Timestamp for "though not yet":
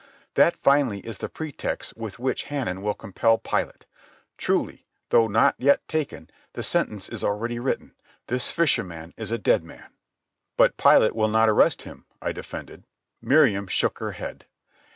5.09-5.87